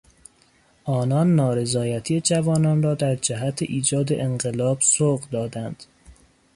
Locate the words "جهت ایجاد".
3.15-4.13